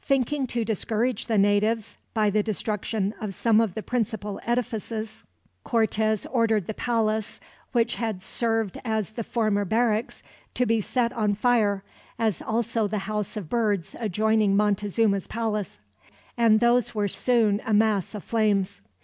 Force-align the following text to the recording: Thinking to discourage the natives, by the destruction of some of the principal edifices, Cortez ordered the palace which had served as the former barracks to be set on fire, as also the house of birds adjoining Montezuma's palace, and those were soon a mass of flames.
Thinking 0.00 0.48
to 0.48 0.64
discourage 0.64 1.28
the 1.28 1.38
natives, 1.38 1.96
by 2.12 2.28
the 2.28 2.42
destruction 2.42 3.14
of 3.20 3.32
some 3.32 3.60
of 3.60 3.74
the 3.74 3.84
principal 3.84 4.40
edifices, 4.44 5.22
Cortez 5.62 6.26
ordered 6.26 6.66
the 6.66 6.74
palace 6.74 7.38
which 7.70 7.94
had 7.94 8.20
served 8.20 8.80
as 8.84 9.12
the 9.12 9.22
former 9.22 9.64
barracks 9.64 10.24
to 10.54 10.66
be 10.66 10.80
set 10.80 11.12
on 11.12 11.36
fire, 11.36 11.84
as 12.18 12.42
also 12.42 12.88
the 12.88 12.98
house 13.06 13.36
of 13.36 13.48
birds 13.48 13.94
adjoining 14.00 14.56
Montezuma's 14.56 15.28
palace, 15.28 15.78
and 16.36 16.58
those 16.58 16.92
were 16.92 17.06
soon 17.06 17.62
a 17.64 17.72
mass 17.72 18.12
of 18.12 18.24
flames. 18.24 18.80